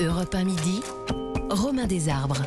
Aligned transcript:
Europe 0.00 0.32
1 0.32 0.44
midi, 0.44 0.80
Romain 1.50 1.88
Desarbres. 1.88 2.42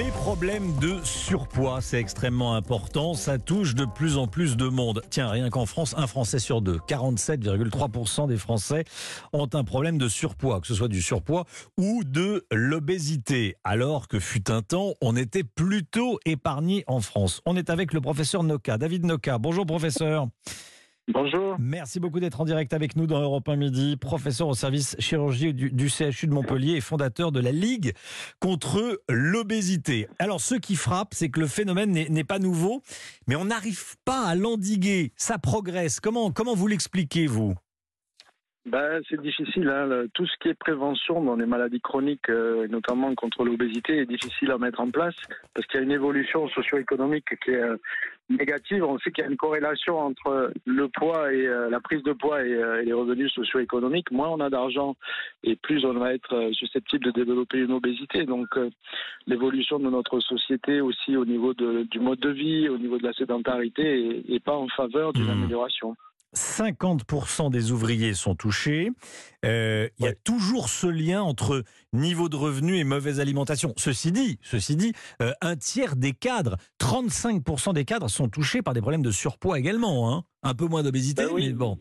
Les 0.00 0.10
problèmes 0.10 0.76
de 0.80 0.98
surpoids, 1.04 1.80
c'est 1.80 2.00
extrêmement 2.00 2.56
important. 2.56 3.14
Ça 3.14 3.38
touche 3.38 3.76
de 3.76 3.84
plus 3.84 4.16
en 4.16 4.26
plus 4.26 4.56
de 4.56 4.66
monde. 4.66 5.00
Tiens, 5.08 5.28
rien 5.30 5.48
qu'en 5.48 5.64
France, 5.64 5.94
un 5.96 6.08
Français 6.08 6.40
sur 6.40 6.62
deux, 6.62 6.78
47,3% 6.88 8.26
des 8.26 8.36
Français 8.36 8.82
ont 9.32 9.48
un 9.52 9.62
problème 9.62 9.96
de 9.96 10.08
surpoids, 10.08 10.60
que 10.60 10.66
ce 10.66 10.74
soit 10.74 10.88
du 10.88 11.00
surpoids 11.00 11.44
ou 11.78 12.02
de 12.02 12.44
l'obésité. 12.50 13.54
Alors 13.62 14.08
que 14.08 14.18
fut 14.18 14.50
un 14.50 14.62
temps, 14.62 14.94
on 15.00 15.14
était 15.14 15.44
plutôt 15.44 16.18
épargné 16.26 16.82
en 16.88 17.00
France. 17.00 17.42
On 17.46 17.56
est 17.56 17.70
avec 17.70 17.92
le 17.92 18.00
professeur 18.00 18.42
Noka, 18.42 18.76
David 18.76 19.06
Noka. 19.06 19.38
Bonjour 19.38 19.66
professeur. 19.66 20.26
Bonjour. 21.08 21.56
Merci 21.60 22.00
beaucoup 22.00 22.18
d'être 22.18 22.40
en 22.40 22.44
direct 22.44 22.72
avec 22.72 22.96
nous 22.96 23.06
dans 23.06 23.20
Europe 23.20 23.48
1 23.48 23.56
Midi. 23.56 23.96
Professeur 23.96 24.48
au 24.48 24.54
service 24.54 24.96
chirurgie 24.98 25.54
du, 25.54 25.88
CHU 25.88 26.26
de 26.26 26.32
Montpellier 26.32 26.72
et 26.72 26.80
fondateur 26.80 27.30
de 27.30 27.38
la 27.38 27.52
Ligue 27.52 27.92
contre 28.40 29.00
l'obésité. 29.08 30.08
Alors, 30.18 30.40
ce 30.40 30.56
qui 30.56 30.74
frappe, 30.74 31.14
c'est 31.14 31.28
que 31.28 31.38
le 31.38 31.46
phénomène 31.46 31.92
n'est 31.92 32.24
pas 32.24 32.40
nouveau, 32.40 32.82
mais 33.28 33.36
on 33.36 33.44
n'arrive 33.44 33.96
pas 34.04 34.26
à 34.26 34.34
l'endiguer. 34.34 35.12
Ça 35.16 35.38
progresse. 35.38 36.00
Comment, 36.00 36.32
comment 36.32 36.54
vous 36.54 36.66
l'expliquez, 36.66 37.28
vous? 37.28 37.54
Ben, 38.66 39.00
c'est 39.08 39.20
difficile. 39.20 39.68
Hein. 39.68 40.06
Tout 40.12 40.26
ce 40.26 40.36
qui 40.40 40.48
est 40.48 40.54
prévention 40.54 41.22
dans 41.22 41.36
les 41.36 41.46
maladies 41.46 41.80
chroniques, 41.80 42.28
euh, 42.28 42.66
notamment 42.66 43.14
contre 43.14 43.44
l'obésité, 43.44 43.98
est 43.98 44.06
difficile 44.06 44.50
à 44.50 44.58
mettre 44.58 44.80
en 44.80 44.90
place 44.90 45.14
parce 45.54 45.68
qu'il 45.68 45.78
y 45.78 45.82
a 45.82 45.84
une 45.84 45.92
évolution 45.92 46.48
socio-économique 46.48 47.28
qui 47.44 47.52
est 47.52 47.62
euh, 47.62 47.76
négative. 48.28 48.82
On 48.82 48.98
sait 48.98 49.12
qu'il 49.12 49.22
y 49.22 49.26
a 49.26 49.30
une 49.30 49.36
corrélation 49.36 50.00
entre 50.00 50.52
le 50.64 50.88
poids 50.88 51.32
et 51.32 51.46
euh, 51.46 51.70
la 51.70 51.78
prise 51.78 52.02
de 52.02 52.12
poids 52.12 52.44
et, 52.44 52.50
et 52.50 52.84
les 52.84 52.92
revenus 52.92 53.32
socio-économiques. 53.32 54.10
Moins 54.10 54.30
on 54.30 54.40
a 54.40 54.50
d'argent 54.50 54.96
et 55.44 55.54
plus 55.54 55.84
on 55.84 55.92
va 55.92 56.12
être 56.12 56.50
susceptible 56.52 57.04
de 57.04 57.12
développer 57.12 57.58
une 57.58 57.72
obésité. 57.72 58.24
Donc 58.24 58.48
l'évolution 59.28 59.78
de 59.78 59.88
notre 59.88 60.18
société 60.18 60.80
aussi 60.80 61.16
au 61.16 61.24
niveau 61.24 61.54
de, 61.54 61.84
du 61.84 62.00
mode 62.00 62.18
de 62.18 62.30
vie, 62.30 62.68
au 62.68 62.78
niveau 62.78 62.98
de 62.98 63.04
la 63.04 63.12
sédentarité, 63.12 64.24
est, 64.28 64.34
est 64.34 64.44
pas 64.44 64.56
en 64.56 64.66
faveur 64.68 65.12
d'une 65.12 65.26
mmh. 65.26 65.30
amélioration. 65.30 65.96
50% 66.36 67.50
des 67.50 67.72
ouvriers 67.72 68.14
sont 68.14 68.34
touchés. 68.34 68.90
Euh, 69.44 69.88
il 69.98 70.04
y 70.04 70.08
a 70.08 70.14
toujours 70.14 70.68
ce 70.68 70.86
lien 70.86 71.22
entre 71.22 71.64
niveau 71.92 72.28
de 72.28 72.36
revenu 72.36 72.76
et 72.76 72.84
mauvaise 72.84 73.20
alimentation. 73.20 73.72
Ceci 73.76 74.12
dit, 74.12 74.38
ceci 74.42 74.76
dit 74.76 74.92
euh, 75.22 75.32
un 75.40 75.56
tiers 75.56 75.96
des 75.96 76.12
cadres, 76.12 76.56
35% 76.80 77.74
des 77.74 77.84
cadres 77.84 78.08
sont 78.08 78.28
touchés 78.28 78.62
par 78.62 78.74
des 78.74 78.80
problèmes 78.80 79.02
de 79.02 79.10
surpoids 79.10 79.58
également. 79.58 80.12
Hein. 80.12 80.24
Un 80.42 80.54
peu 80.54 80.66
moins 80.66 80.82
d'obésité, 80.82 81.24
ben 81.24 81.30
oui. 81.32 81.46
mais 81.46 81.52
bon. 81.52 81.78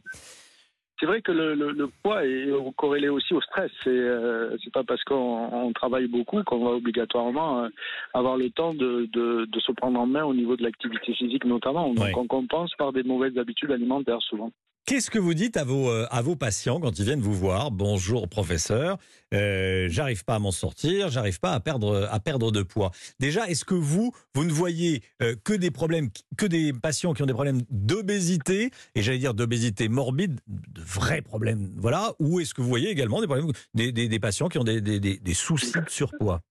C'est 1.00 1.06
vrai 1.06 1.22
que 1.22 1.32
le, 1.32 1.56
le, 1.56 1.72
le, 1.72 1.88
poids 2.04 2.26
est 2.26 2.50
corrélé 2.78 3.10
aussi 3.10 3.34
au 3.34 3.42
stress. 3.42 3.70
C'est 3.84 3.90
euh, 3.90 4.56
pas 4.74 4.84
parce 4.84 5.04
qu'on 5.04 5.72
travaille 5.76 6.08
beaucoup 6.08 6.42
qu'on 6.44 6.64
va 6.64 6.72
obligatoirement 6.72 7.64
euh, 7.64 7.70
avoir 8.14 8.38
le 8.38 8.50
temps 8.50 8.74
de, 8.74 9.10
de, 9.12 9.46
de, 9.46 9.60
se 9.60 9.74
prendre 9.74 10.00
en 10.00 10.06
main 10.06 10.24
au 10.24 10.34
niveau 10.34 10.56
de 10.56 10.64
l'activité 10.64 11.14
physique 11.14 11.44
notamment. 11.44 11.94
Donc 11.94 12.06
ouais. 12.06 12.14
on 12.16 12.28
compense 12.28 12.74
par 12.78 12.94
des 12.94 13.04
mauvaises 13.04 13.38
habitudes 13.38 13.72
alimentaires 13.72 14.22
souvent. 14.22 14.52
Qu'est-ce 14.88 15.10
que 15.10 15.18
vous 15.18 15.34
dites 15.34 15.58
à 15.58 15.64
vos, 15.64 15.90
euh, 15.90 16.06
à 16.12 16.22
vos 16.22 16.36
patients 16.36 16.80
quand 16.80 17.00
ils 17.00 17.06
viennent 17.06 17.20
vous 17.20 17.34
voir? 17.34 17.72
Bonjour 17.72 18.30
professeur, 18.30 19.00
euh, 19.34 19.88
j'arrive 19.90 20.24
pas 20.26 20.36
à 20.36 20.40
m'en 20.40 20.52
sortir, 20.52 21.10
j'arrive 21.10 21.40
pas 21.40 21.54
à 21.54 21.60
perdre, 21.60 22.08
à 22.12 22.20
perdre 22.20 22.52
de 22.52 22.62
poids. 22.62 22.92
Déjà, 23.20 23.50
est-ce 23.50 23.66
que 23.66 23.74
vous, 23.74 24.12
vous 24.36 24.44
ne 24.44 24.52
voyez 24.52 25.02
euh, 25.24 25.36
que 25.44 25.54
des 25.54 25.72
problèmes, 25.72 26.10
que 26.38 26.46
des 26.46 26.72
patients 26.72 27.16
qui 27.16 27.24
ont 27.24 27.26
des 27.26 27.34
problèmes 27.34 27.64
d'obésité, 27.72 28.70
et 28.94 29.02
j'allais 29.02 29.18
dire 29.18 29.34
d'obésité 29.34 29.90
morbide, 29.90 30.40
de 30.46 30.82
vrais 30.82 31.24
problèmes, 31.24 31.72
voilà, 31.78 32.14
ou 32.20 32.40
est-ce 32.40 32.54
que 32.54 32.62
vous 32.62 32.70
voyez 32.70 32.92
également 32.92 33.22
des 33.22 33.28
problèmes, 33.28 33.52
des, 33.74 33.92
des, 33.92 34.08
des 34.08 34.20
patients 34.20 34.50
qui 34.50 34.60
ont 34.60 34.64
des, 34.64 34.82
des, 34.82 35.00
des 35.00 35.34
soucis 35.34 35.72
de 35.72 35.90
surpoids? 35.90 36.42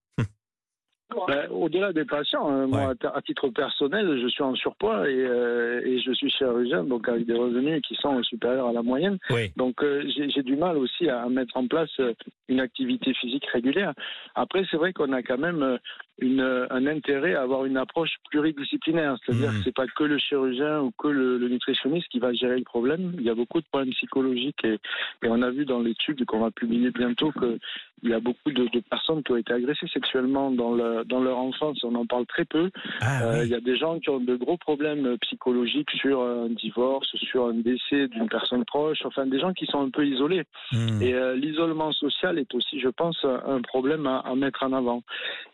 Ben, 1.28 1.48
Au-delà 1.50 1.92
des 1.92 2.05
patients, 2.05 2.48
hein, 2.48 2.66
moi, 2.66 2.94
à 3.02 3.22
titre 3.22 3.48
personnel, 3.48 4.19
je 4.20 4.28
suis 4.28 4.42
en 4.42 4.55
surpoids 4.55 5.08
et, 5.08 5.14
euh, 5.14 5.80
et, 5.84 5.98
je 6.01 6.12
suis 6.12 6.30
chirurgien, 6.30 6.84
donc 6.84 7.08
avec 7.08 7.27
des 7.27 7.34
revenus 7.34 7.83
qui 7.83 7.95
sont 7.96 8.23
supérieurs 8.23 8.68
à 8.68 8.73
la 8.73 8.83
moyenne. 8.83 9.18
Oui. 9.30 9.52
Donc 9.56 9.83
euh, 9.83 10.05
j'ai 10.08 10.42
du 10.42 10.56
mal 10.56 10.77
aussi 10.77 11.08
à 11.08 11.28
mettre 11.28 11.56
en 11.56 11.67
place 11.67 11.90
euh, 12.01 12.14
une 12.48 12.61
activité 12.61 13.12
physique 13.14 13.46
régulière. 13.46 13.92
Après, 14.34 14.64
c'est 14.70 14.77
vrai 14.77 14.92
qu'on 14.92 15.12
a 15.12 15.23
quand 15.23 15.39
même 15.39 15.62
euh, 15.62 15.78
une, 16.19 16.67
un 16.70 16.86
intérêt 16.86 17.35
à 17.35 17.42
avoir 17.42 17.64
une 17.64 17.77
approche 17.77 18.13
pluridisciplinaire, 18.30 19.17
c'est-à-dire 19.25 19.51
mmh. 19.51 19.58
que 19.58 19.64
c'est 19.64 19.75
pas 19.75 19.86
que 19.86 20.05
le 20.05 20.19
chirurgien 20.19 20.80
ou 20.80 20.92
que 20.92 21.08
le, 21.08 21.39
le, 21.39 21.48
nutritionniste 21.48 22.08
qui 22.08 22.20
va 22.20 22.33
gérer 22.33 22.57
le 22.57 22.64
problème. 22.64 23.13
Il 23.19 23.25
y 23.25 23.30
a 23.30 23.35
beaucoup 23.35 23.61
de 23.61 23.67
problèmes 23.67 23.92
psychologiques 23.92 24.64
et, 24.64 24.79
et 25.23 25.29
on 25.29 25.42
a 25.42 25.51
vu 25.51 25.64
dans 25.64 25.80
l'étude 25.80 26.25
qu'on 26.25 26.41
va 26.41 26.52
publier 26.52 26.91
bientôt 26.91 27.33
qu'il 27.33 28.11
y 28.11 28.14
a 28.14 28.20
beaucoup 28.20 28.52
de, 28.52 28.69
de, 28.69 28.80
personnes 28.80 29.25
qui 29.25 29.33
ont 29.33 29.36
été 29.36 29.52
agressées 29.52 29.89
sexuellement 29.92 30.52
dans, 30.52 30.75
le, 30.75 31.05
dans 31.05 31.20
leur 31.20 31.39
enfance. 31.39 31.83
On 31.83 31.95
en 31.97 32.07
parle 32.07 32.27
très 32.27 32.45
peu. 32.45 32.70
Ah, 33.01 33.25
euh, 33.25 33.41
oui. 33.41 33.46
Il 33.46 33.51
y 33.51 33.55
a 33.55 33.61
des 33.61 33.77
gens 33.77 33.98
qui 33.98 34.11
ont 34.11 34.20
de 34.20 34.36
gros 34.36 34.57
problèmes 34.57 35.19
psychologiques 35.19 35.91
sur 35.91 36.23
un 36.23 36.48
divorce, 36.48 37.08
sur 37.17 37.46
un 37.46 37.55
décès 37.55 38.07
d'une 38.08 38.29
personne 38.29 38.64
proche, 38.64 38.98
enfin 39.05 39.27
des 39.27 39.41
gens 39.41 39.52
qui 39.52 39.67
sont 39.67 39.81
un 39.81 39.91
peu 39.91 40.07
isolés. 40.07 40.45
Mmh. 40.73 41.02
Et 41.02 41.14
euh, 41.14 41.35
l'isolement 41.35 41.91
social 41.91 42.39
est 42.39 42.55
aussi, 42.55 42.79
je 42.79 42.89
pense, 42.89 43.19
un 43.25 43.61
problème 43.63 44.07
à, 44.07 44.19
à 44.19 44.35
mettre 44.36 44.63
en 44.63 44.73
avant. 44.73 45.02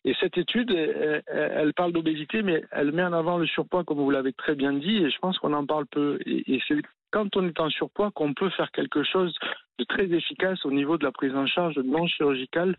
Et 0.04 0.14
cette 0.20 0.36
étude, 0.36 0.49
elle, 0.54 1.22
elle 1.26 1.74
parle 1.74 1.92
d'obésité, 1.92 2.42
mais 2.42 2.64
elle 2.72 2.92
met 2.92 3.02
en 3.02 3.12
avant 3.12 3.38
le 3.38 3.46
surpoids, 3.46 3.84
comme 3.84 3.98
vous 3.98 4.10
l'avez 4.10 4.32
très 4.32 4.54
bien 4.54 4.72
dit, 4.72 4.96
et 4.96 5.10
je 5.10 5.18
pense 5.18 5.38
qu'on 5.38 5.52
en 5.52 5.66
parle 5.66 5.86
peu. 5.86 6.18
Et, 6.26 6.60
c'est 6.66 6.76
quand 7.10 7.36
on 7.36 7.46
est 7.46 7.60
en 7.60 7.70
surpoids 7.70 8.10
qu'on 8.12 8.34
peut 8.34 8.50
faire 8.50 8.70
quelque 8.70 9.02
chose 9.02 9.34
de 9.78 9.84
très 9.84 10.04
efficace 10.04 10.64
au 10.64 10.70
niveau 10.70 10.96
de 10.96 11.04
la 11.04 11.12
prise 11.12 11.34
en 11.34 11.46
charge 11.46 11.76
non 11.78 12.06
chirurgicale 12.06 12.76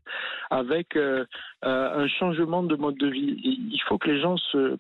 avec 0.50 0.96
euh, 0.96 1.26
euh, 1.66 2.04
un 2.04 2.08
changement 2.08 2.64
de 2.64 2.76
mode 2.76 2.98
de 2.98 3.08
vie. 3.08 3.36
Il 3.44 3.82
faut 3.88 3.98
que 3.98 4.10
les 4.10 4.22
gens 4.22 4.38
se, 4.38 4.78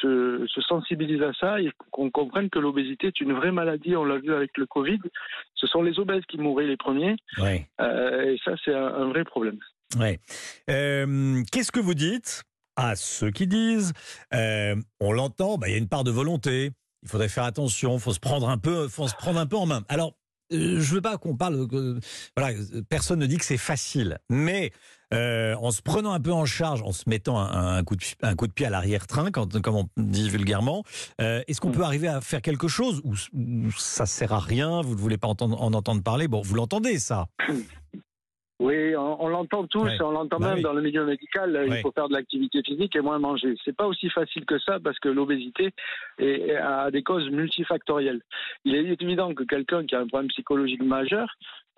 se, 0.00 0.46
se 0.46 0.60
sensibilisent 0.62 1.22
à 1.22 1.32
ça 1.34 1.60
et 1.60 1.70
qu'on 1.90 2.10
comprenne 2.10 2.50
que 2.50 2.58
l'obésité 2.58 3.08
est 3.08 3.20
une 3.20 3.32
vraie 3.32 3.52
maladie. 3.52 3.96
On 3.96 4.04
l'a 4.04 4.18
vu 4.18 4.34
avec 4.34 4.56
le 4.58 4.66
Covid. 4.66 5.00
Ce 5.54 5.66
sont 5.66 5.82
les 5.82 5.98
obèses 5.98 6.24
qui 6.26 6.38
mouraient 6.38 6.66
les 6.66 6.76
premiers. 6.76 7.16
Euh, 7.80 8.32
et 8.32 8.38
ça, 8.44 8.52
c'est 8.64 8.74
un, 8.74 8.86
un, 8.86 9.08
vrai 9.08 9.24
problème. 9.24 9.58
Ouais. 9.98 10.20
Euh, 10.68 11.42
Qu'est-ce 11.50 11.72
que 11.72 11.80
vous 11.80 11.94
dites 11.94 12.44
à 12.76 12.96
ceux 12.96 13.30
qui 13.30 13.46
disent, 13.46 13.92
euh, 14.32 14.76
on 15.00 15.12
l'entend, 15.12 15.58
bah, 15.58 15.68
il 15.68 15.72
y 15.72 15.74
a 15.74 15.78
une 15.78 15.88
part 15.88 16.04
de 16.04 16.10
volonté. 16.10 16.72
Il 17.02 17.08
faudrait 17.08 17.28
faire 17.28 17.44
attention, 17.44 17.98
faut 17.98 18.12
se 18.12 18.20
prendre 18.20 18.48
un 18.48 18.58
peu, 18.58 18.88
faut 18.88 19.08
se 19.08 19.14
prendre 19.14 19.38
un 19.38 19.46
peu 19.46 19.56
en 19.56 19.66
main. 19.66 19.84
Alors, 19.88 20.14
euh, 20.52 20.80
je 20.80 20.94
veux 20.94 21.00
pas 21.00 21.16
qu'on 21.18 21.36
parle, 21.36 21.66
voilà, 22.36 22.56
personne 22.88 23.18
ne 23.18 23.26
dit 23.26 23.38
que 23.38 23.44
c'est 23.44 23.56
facile, 23.56 24.18
mais 24.28 24.72
euh, 25.12 25.54
en 25.56 25.70
se 25.70 25.82
prenant 25.82 26.12
un 26.12 26.20
peu 26.20 26.32
en 26.32 26.44
charge, 26.44 26.82
en 26.82 26.92
se 26.92 27.08
mettant 27.08 27.38
un, 27.38 27.78
un 27.78 27.84
coup, 27.84 27.96
de, 27.96 28.04
un 28.22 28.34
coup 28.34 28.46
de 28.46 28.52
pied 28.52 28.66
à 28.66 28.70
l'arrière-train, 28.70 29.30
comme 29.30 29.74
on 29.74 29.88
dit 29.96 30.28
vulgairement, 30.28 30.84
euh, 31.20 31.42
est-ce 31.48 31.60
qu'on 31.60 31.72
peut 31.72 31.82
arriver 31.82 32.08
à 32.08 32.20
faire 32.20 32.42
quelque 32.42 32.68
chose 32.68 33.00
ou, 33.04 33.14
ou, 33.32 33.70
ça 33.72 34.06
sert 34.06 34.32
à 34.32 34.40
rien 34.40 34.82
Vous 34.82 34.94
ne 34.94 35.00
voulez 35.00 35.18
pas 35.18 35.28
entendre, 35.28 35.60
en 35.60 35.72
entendre 35.72 36.02
parler? 36.02 36.28
Bon, 36.28 36.42
vous 36.42 36.54
l'entendez 36.54 36.98
ça 36.98 37.26
oui, 38.70 38.96
on, 38.96 39.22
on 39.24 39.28
l'entend 39.28 39.66
tous, 39.66 39.84
ouais. 39.84 40.02
on 40.02 40.12
l'entend 40.12 40.38
bah 40.38 40.48
même 40.48 40.56
oui. 40.56 40.62
dans 40.62 40.72
le 40.72 40.82
milieu 40.82 41.04
médical. 41.04 41.52
Ouais. 41.52 41.78
Il 41.78 41.82
faut 41.82 41.92
faire 41.92 42.08
de 42.08 42.14
l'activité 42.14 42.62
physique 42.62 42.94
et 42.96 43.00
moins 43.00 43.18
manger. 43.18 43.54
C'est 43.64 43.76
pas 43.76 43.86
aussi 43.86 44.08
facile 44.10 44.44
que 44.44 44.58
ça 44.58 44.78
parce 44.80 44.98
que 44.98 45.08
l'obésité 45.08 45.72
a 46.62 46.90
des 46.90 47.02
causes 47.02 47.28
multifactorielles. 47.30 48.22
Il 48.64 48.74
est 48.74 49.02
évident 49.02 49.34
que 49.34 49.44
quelqu'un 49.44 49.84
qui 49.84 49.94
a 49.94 50.00
un 50.00 50.06
problème 50.06 50.28
psychologique 50.28 50.82
majeur, 50.82 51.28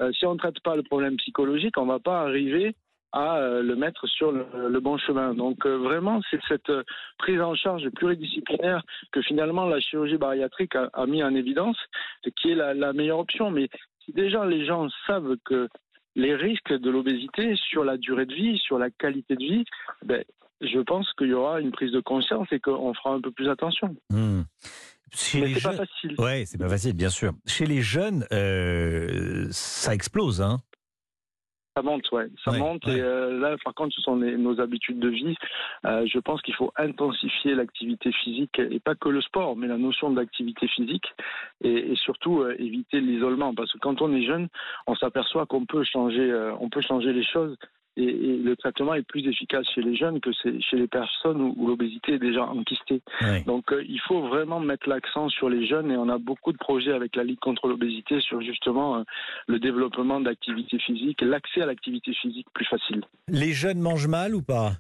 euh, 0.00 0.12
si 0.12 0.26
on 0.26 0.34
ne 0.34 0.38
traite 0.38 0.60
pas 0.60 0.76
le 0.76 0.82
problème 0.82 1.16
psychologique, 1.16 1.76
on 1.78 1.86
va 1.86 1.98
pas 1.98 2.22
arriver 2.22 2.75
à 3.12 3.36
euh, 3.36 3.62
le 3.62 3.76
mettre 3.76 4.06
sur 4.06 4.32
le, 4.32 4.47
le 4.70 4.80
bon 4.80 4.97
chemin. 4.97 5.34
Donc 5.34 5.66
euh, 5.66 5.76
vraiment, 5.76 6.20
c'est 6.30 6.41
cette 6.48 6.70
euh, 6.70 6.82
prise 7.19 7.41
en 7.42 7.54
charge 7.54 7.88
pluridisciplinaire 7.91 8.82
que 9.12 9.20
finalement 9.20 9.66
la 9.66 9.80
chirurgie 9.80 10.16
bariatrique 10.16 10.74
a, 10.76 10.88
a 10.94 11.04
mis 11.06 11.22
en 11.22 11.34
évidence, 11.34 11.76
qui 12.41 12.53
est 12.53 12.54
la, 12.54 12.72
la 12.72 12.94
meilleure 12.94 13.19
option. 13.19 13.50
Mais 13.50 13.69
si 14.04 14.12
déjà 14.12 14.47
les 14.47 14.64
gens 14.64 14.88
savent 15.06 15.36
que 15.44 15.69
les 16.14 16.34
risques 16.34 16.72
de 16.72 16.90
l'obésité 16.90 17.54
sur 17.56 17.84
la 17.84 17.97
durée 17.97 18.26
de 18.26 18.34
vie, 18.34 18.59
sur 18.59 18.78
la 18.78 18.91
qualité 18.91 19.34
de 19.34 19.44
vie, 19.44 19.64
ben, 20.04 20.24
je 20.60 20.78
pense 20.80 21.10
qu'il 21.14 21.28
y 21.28 21.34
aura 21.34 21.60
une 21.60 21.72
prise 21.72 21.92
de 21.92 22.00
conscience 22.00 22.48
et 22.53 22.60
qu'on 22.60 22.94
fera 22.94 23.14
un 23.14 23.20
peu 23.20 23.30
plus 23.30 23.48
attention. 23.48 23.94
Mmh. 24.10 24.42
Chez 25.14 25.41
Mais 25.41 25.48
les 25.48 25.54
c'est 25.54 25.62
pas 25.62 25.76
facile. 25.76 26.14
Ouais, 26.18 26.44
c'est 26.47 26.59
pas 26.59 26.68
facile, 26.68 26.94
bien 26.94 27.10
sûr. 27.10 27.32
Chez 27.47 27.66
les 27.66 27.82
jeunes, 27.82 28.24
euh, 28.32 29.47
ça 29.50 29.94
explose, 29.94 30.41
hein 30.41 30.60
ça 31.77 31.83
monte, 31.83 32.10
ouais, 32.13 32.28
ça 32.45 32.51
ouais, 32.51 32.59
monte. 32.59 32.84
Ouais. 32.86 32.98
Et 32.98 33.01
euh, 33.01 33.39
là, 33.39 33.57
par 33.65 33.74
contre, 33.74 33.95
ce 33.95 34.03
sont 34.03 34.16
les, 34.16 34.36
nos 34.36 34.60
habitudes 34.60 34.98
de 34.98 35.09
vie. 35.09 35.34
Euh, 35.86 36.07
je 36.07 36.19
pense 36.19 36.42
qu'il 36.42 36.54
faut 36.54 36.72
intensifier 36.77 37.54
l'activité 37.54 38.13
physique 38.13 38.59
et 38.59 38.78
pas 38.78 38.95
que 38.95 39.09
le 39.09 39.22
sport, 39.22 39.57
mais 39.57 39.66
la 39.66 39.78
notion 39.78 40.10
d'activité 40.10 40.69
physique 40.69 41.07
et, 41.63 41.92
et 41.92 41.97
surtout 41.97 42.41
euh, 42.41 42.54
éviter 42.59 43.01
l'isolement. 43.01 43.54
Parce 43.54 43.72
que 43.72 43.78
quand 43.78 44.03
on 44.03 44.13
est 44.13 44.24
jeune, 44.27 44.48
on 44.86 44.95
s'aperçoit 44.95 45.47
qu'on 45.47 45.65
peut 45.65 45.84
changer, 45.84 46.53
on 46.60 46.69
peut 46.69 46.83
changer 46.83 47.13
les 47.13 47.24
choses 47.24 47.57
et, 47.97 48.36
le 48.36 48.56
traitement 48.56 48.94
est 48.94 49.03
plus 49.03 49.27
efficace 49.27 49.66
chez 49.74 49.83
les 49.83 49.97
jeunes 49.97 50.21
que 50.21 50.30
chez 50.33 50.77
les 50.77 50.89
personnes 50.89 51.41
où, 51.41 51.66
l'obésité 51.66 52.15
est 52.15 52.18
déjà 52.18 52.44
enquistée. 52.44 53.03
Donc 53.47 53.72
euh, 53.72 53.84
il 53.89 54.00
faut 54.00 54.22
vraiment 54.28 54.60
mettre 54.60 54.89
l'accent 54.89 55.28
sur 55.28 55.48
les 55.48 55.66
jeunes 55.66 55.91
et 55.91 55.97
on 55.97 56.09
a 56.09 56.18
beaucoup 56.18 56.53
de 56.53 56.59
projets 56.59 56.92
avec 56.92 57.16
la 57.16 57.24
Ligue 57.24 57.39
contre 57.41 57.68
l'obésité 57.68 58.21
sur 58.21 58.41
justement 58.41 58.98
euh, 58.98 59.03
le 59.47 59.59
développement 59.59 60.21
d'activité 60.21 60.78
physique, 60.78 61.21
l'accès 61.21 61.62
à 61.62 61.66
l'activité 61.66 62.12
physique 62.15 62.47
plus 62.54 62.66
facile. 62.66 63.03
Les 63.28 63.53
jeunes 63.53 63.80
mangent 63.80 64.09
mal 64.09 64.34
ou 64.34 64.42
pas? 64.42 64.72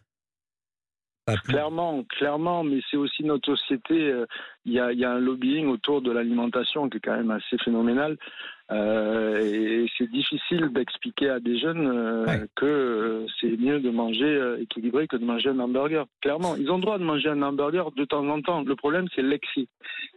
Clairement, 1.44 2.02
clairement, 2.08 2.64
mais 2.64 2.80
c'est 2.90 2.96
aussi 2.96 3.22
notre 3.22 3.54
société. 3.54 4.10
Euh, 4.10 4.26
il 4.64 4.72
y, 4.72 4.80
a, 4.80 5.10
un 5.10 5.20
lobbying 5.20 5.68
autour 5.68 6.02
de 6.02 6.10
l'alimentation 6.10 6.88
qui 6.88 6.96
est 6.96 7.00
quand 7.00 7.16
même 7.16 7.30
assez 7.30 7.56
phénoménal. 7.64 8.16
Euh, 8.72 9.38
et 9.40 9.86
c'est 9.98 10.10
difficile 10.10 10.72
d'expliquer 10.72 11.28
à 11.28 11.40
des 11.40 11.58
jeunes 11.58 11.86
euh, 11.86 12.46
que 12.56 13.26
c'est 13.40 13.56
mieux 13.58 13.80
de 13.80 13.90
manger 13.90 14.56
équilibré 14.60 15.06
que 15.06 15.16
de 15.16 15.24
manger 15.24 15.50
un 15.50 15.58
hamburger. 15.58 16.06
Clairement, 16.20 16.56
ils 16.56 16.70
ont 16.70 16.76
le 16.76 16.82
droit 16.82 16.98
de 16.98 17.04
manger 17.04 17.28
un 17.28 17.42
hamburger 17.42 17.90
de 17.92 18.04
temps 18.04 18.26
en 18.28 18.40
temps. 18.40 18.62
Le 18.62 18.76
problème, 18.76 19.06
c'est 19.14 19.22
l'excès. 19.22 19.66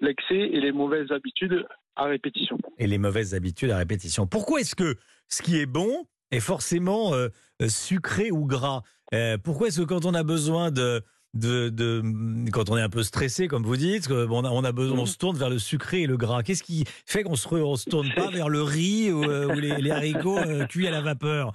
L'excès 0.02 0.38
et 0.38 0.60
les 0.60 0.72
mauvaises 0.72 1.12
habitudes 1.12 1.66
à 1.96 2.06
répétition. 2.06 2.58
Et 2.78 2.88
les 2.88 2.98
mauvaises 2.98 3.36
habitudes 3.36 3.72
à 3.72 3.78
répétition. 3.78 4.28
Pourquoi 4.28 4.62
est-ce 4.62 4.76
que 4.76 4.96
ce 5.28 5.42
qui 5.42 5.60
est 5.60 5.66
bon 5.66 6.06
est 6.32 6.40
forcément 6.40 7.14
sucré 7.68 8.32
ou 8.32 8.46
gras? 8.46 8.82
Pourquoi 9.44 9.68
est-ce 9.68 9.82
que 9.82 9.86
quand 9.86 10.06
on 10.06 10.14
a 10.14 10.24
besoin 10.24 10.72
de, 10.72 11.02
de, 11.36 12.02
quand 12.52 12.70
on 12.70 12.78
est 12.78 12.82
un 12.82 12.90
peu 12.90 13.04
stressé, 13.04 13.48
comme 13.48 13.64
vous 13.64 13.76
dites, 13.76 14.10
on 14.10 14.46
a, 14.46 14.50
on 14.50 14.64
a 14.64 14.72
besoin, 14.72 15.00
on 15.00 15.04
mmh. 15.04 15.08
se 15.08 15.18
tourne 15.18 15.38
vers 15.38 15.50
le 15.50 15.60
sucré 15.60 16.02
et 16.02 16.08
le 16.08 16.18
gras. 16.18 16.44
Qu'est-ce 16.44 16.64
qui 16.64 16.86
fait 17.06 17.24
qu'on 17.24 17.36
se, 17.36 17.48
se 17.48 17.90
tourne 17.90 18.10
pas 18.16 18.30
vers 18.30 18.50
le 18.50 18.62
riz 18.62 19.12
ou, 19.12 19.24
euh, 19.24 19.54
les, 19.56 19.92
haricots 19.92 20.38
euh, 20.38 20.66
cuits 20.66 20.88
à 20.88 20.92
la 20.92 21.02
vapeur? 21.02 21.52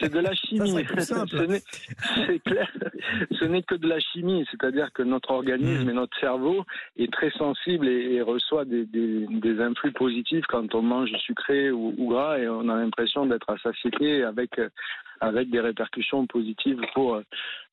C'est 0.00 0.12
de 0.12 0.18
la 0.18 0.34
chimie. 0.34 0.74
C'est 0.98 2.38
clair. 2.40 2.70
Ce 3.38 3.44
n'est 3.44 3.62
que 3.62 3.74
de 3.74 3.88
la 3.88 4.00
chimie, 4.00 4.44
c'est-à-dire 4.50 4.92
que 4.92 5.02
notre 5.02 5.30
organisme 5.30 5.86
mmh. 5.86 5.90
et 5.90 5.94
notre 5.94 6.18
cerveau 6.20 6.64
est 6.96 7.12
très 7.12 7.30
sensible 7.30 7.88
et, 7.88 8.20
reçoit 8.22 8.64
des, 8.64 8.84
des, 8.86 9.60
influx 9.60 9.92
positifs 9.92 10.44
quand 10.48 10.74
on 10.74 10.82
mange 10.82 11.10
sucré 11.24 11.70
ou, 11.70 11.94
ou 11.96 12.08
gras 12.08 12.38
et 12.38 12.48
on 12.48 12.68
a 12.68 12.76
l'impression 12.76 13.26
d'être 13.26 13.48
à 13.48 13.56
satiété 13.58 14.24
avec 14.24 14.58
avec 15.20 15.50
des 15.50 15.60
répercussions 15.60 16.26
positives 16.26 16.80
pour 16.94 17.16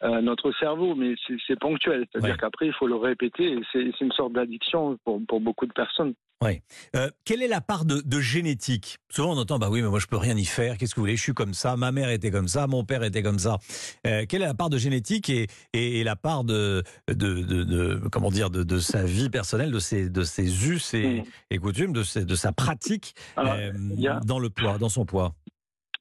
euh, 0.03 0.21
notre 0.21 0.51
cerveau, 0.59 0.95
mais 0.95 1.15
c'est 1.47 1.59
ponctuel. 1.59 2.05
C'est-à-dire 2.11 2.37
qu'après, 2.37 2.67
il 2.67 2.73
faut 2.73 2.87
le 2.87 2.95
répéter 2.95 3.57
c'est 3.71 4.01
une 4.01 4.11
sorte 4.11 4.33
d'addiction 4.33 4.97
pour, 5.03 5.19
pour, 5.27 5.39
beaucoup 5.39 5.65
de 5.65 5.73
personnes. 5.73 6.13
Oui. 6.41 6.61
Euh, 6.95 7.09
quelle 7.23 7.41
est 7.41 7.47
la 7.47 7.61
part 7.61 7.85
de, 7.85 8.01
de, 8.01 8.19
génétique? 8.19 8.97
Souvent 9.09 9.33
on 9.33 9.37
entend 9.37 9.59
bah 9.59 9.69
oui 9.71 9.81
mais 9.81 9.87
moi 9.87 9.99
je 9.99 10.07
peux 10.07 10.17
rien 10.17 10.35
y 10.35 10.43
faire. 10.43 10.77
Qu'est-ce 10.77 10.93
que 10.93 10.99
vous 10.99 11.03
voulez? 11.03 11.15
Je 11.15 11.21
suis 11.21 11.33
comme 11.33 11.53
ça. 11.53 11.77
Ma 11.77 11.93
mère 11.93 12.09
était 12.09 12.31
comme 12.31 12.49
ça. 12.49 12.67
Mon 12.67 12.83
père 12.83 13.03
était 13.03 13.23
comme 13.23 13.39
ça. 13.39 13.59
Euh, 14.05 14.25
quelle 14.27 14.41
est 14.41 14.47
la 14.47 14.53
part 14.53 14.69
de 14.69 14.77
génétique 14.77 15.29
et, 15.29 15.47
et, 15.73 16.03
la 16.03 16.17
part 16.17 16.43
de, 16.43 16.83
de, 17.07 17.41
de, 17.43 18.01
comment 18.11 18.29
dire 18.29 18.49
de, 18.49 18.79
sa 18.79 19.05
vie 19.05 19.29
personnelle, 19.29 19.71
de 19.71 19.79
ses 19.79 20.09
de 20.09 20.23
ses 20.23 20.67
us 20.67 20.93
et, 20.93 21.21
mm. 21.21 21.23
et 21.51 21.57
coutumes, 21.59 21.93
de, 21.93 22.23
de 22.23 22.35
sa 22.35 22.51
pratique 22.51 23.15
dans 23.37 24.39
le 24.39 24.49
poids, 24.49 24.77
dans 24.77 24.89
son 24.89 25.05
poids? 25.05 25.33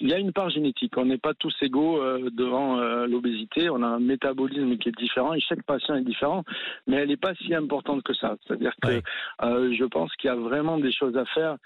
Il 0.02 0.08
y 0.08 0.14
a 0.14 0.18
une 0.18 0.32
part 0.32 0.50
génétique. 0.50 0.96
On 0.96 1.04
n'est 1.04 1.16
pas 1.16 1.32
tous 1.32 1.54
égaux 1.62 2.02
euh, 2.02 2.28
devant 2.32 2.78
euh, 2.78 3.06
l'obésité. 3.06 3.70
On 3.70 3.82
a 3.82 3.86
un 3.86 4.00
métabolisme 4.00 4.76
qui 4.76 4.88
est 4.88 4.98
différent 4.98 5.32
et 5.32 5.40
chaque 5.40 5.62
patient 5.62 5.94
est 5.94 6.02
différent, 6.02 6.42
mais 6.88 6.96
elle 6.96 7.08
n'est 7.08 7.16
pas 7.16 7.34
si 7.36 7.54
importante 7.54 8.02
que 8.02 8.12
ça. 8.12 8.36
C'est-à-dire 8.44 8.74
que 8.82 9.00
euh, 9.42 9.72
je 9.78 9.84
pense 9.84 10.12
qu'il 10.16 10.28
y 10.28 10.32
a 10.32 10.36
vraiment 10.36 10.78
des 10.78 10.92
choses 10.92 11.16
à 11.16 11.24
faire 11.26 11.56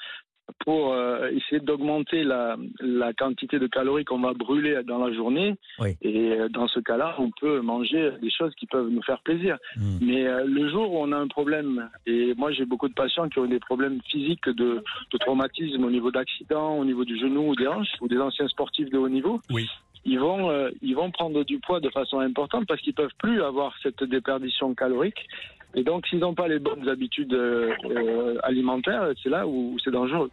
pour 0.65 0.93
euh, 0.93 1.29
essayer 1.31 1.61
d'augmenter 1.61 2.25
la, 2.25 2.57
la, 2.81 3.13
quantité 3.13 3.59
de 3.59 3.67
calories 3.67 4.05
qu'on 4.05 4.21
va 4.21 4.33
brûler 4.33 4.83
dans 4.85 4.99
la 5.05 5.13
journée. 5.15 5.55
Et 6.03 6.33
euh, 6.33 6.49
dans 6.49 6.69
ce 6.69 6.81
cas-là, 6.81 7.15
on 7.19 7.31
peut 7.31 7.61
manger 7.61 8.13
des 8.23 8.31
choses 8.31 8.55
qui 8.55 8.67
peuvent 8.67 8.89
nous 8.89 9.03
faire 9.03 9.21
plaisir. 9.23 9.59
Hmm. 9.77 9.99
Mais 10.01 10.27
euh, 10.27 10.45
le 10.47 10.69
jour 10.71 10.93
où 10.93 10.99
on 10.99 11.13
a 11.13 11.17
un 11.17 11.29
problème, 11.29 11.89
et 12.07 12.35
moi 12.35 12.53
j'ai 12.53 12.65
beaucoup 12.65 12.89
de 12.89 12.95
patients 12.95 13.29
qui 13.29 13.39
ont 13.39 13.47
des 13.47 13.61
problèmes 13.61 14.01
physiques 14.09 14.49
de, 14.49 14.83
de 15.13 15.19
traumatisme 15.19 15.85
au 15.85 15.91
niveau 15.91 16.11
d'accidents, 16.11 16.79
au 16.79 16.85
niveau 16.85 17.05
du 17.05 17.19
genou 17.19 17.51
ou 17.51 17.55
des 17.55 17.67
hanches, 17.67 17.95
ou 18.01 18.09
des 18.09 18.19
anciens 18.19 18.49
sportifs 18.49 18.91
de 18.91 18.99
haut 18.99 19.09
niveau. 19.09 19.41
Oui. 19.51 19.69
Ils 20.09 20.21
vont, 20.21 20.71
ils 20.83 20.95
vont 20.95 21.11
prendre 21.11 21.43
du 21.43 21.59
poids 21.59 21.81
de 21.81 21.91
façon 21.91 22.21
importante 22.21 22.65
parce 22.67 22.81
qu'ils 22.81 22.95
peuvent 22.95 23.11
plus 23.19 23.43
avoir 23.43 23.75
cette 23.83 24.05
déperdition 24.05 24.73
calorique 24.75 25.27
et 25.77 25.85
donc, 25.85 26.07
s'ils 26.07 26.21
n'ont 26.21 26.35
pas 26.35 26.49
les 26.49 26.59
bonnes 26.59 26.89
habitudes 26.89 27.35
euh, 27.35 28.39
alimentaires, 28.43 29.11
c'est 29.23 29.29
là 29.29 29.47
où 29.47 29.77
c'est 29.85 29.91
dangereux. 29.91 30.31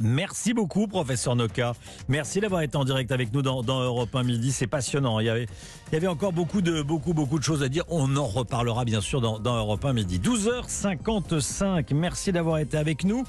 Merci 0.00 0.54
beaucoup, 0.54 0.88
professeur 0.88 1.36
Noka. 1.36 1.74
Merci 2.08 2.40
d'avoir 2.40 2.62
été 2.62 2.76
en 2.76 2.84
direct 2.84 3.12
avec 3.12 3.32
nous 3.32 3.42
dans, 3.42 3.62
Europe 3.62 4.14
1 4.14 4.24
Midi. 4.24 4.50
C'est 4.50 4.66
passionnant. 4.66 5.20
Il 5.20 5.26
y, 5.26 5.28
avait, 5.28 5.46
il 5.88 5.92
y 5.92 5.96
avait 5.96 6.08
encore 6.08 6.32
beaucoup 6.32 6.62
de, 6.62 6.82
beaucoup, 6.82 7.14
beaucoup 7.14 7.38
de 7.38 7.44
choses 7.44 7.62
à 7.62 7.68
dire. 7.68 7.84
On 7.88 8.16
en 8.16 8.26
reparlera 8.26 8.84
bien 8.84 9.00
sûr 9.00 9.20
dans, 9.20 9.38
dans 9.38 9.56
Europe 9.56 9.84
1 9.84 9.92
Midi. 9.92 10.18
12h55. 10.18 11.94
Merci 11.94 12.32
d'avoir 12.32 12.58
été 12.58 12.76
avec 12.76 13.04
nous. 13.04 13.24